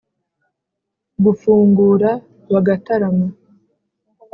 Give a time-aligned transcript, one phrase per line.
[1.23, 2.09] gufungura
[2.53, 3.27] bagatarama.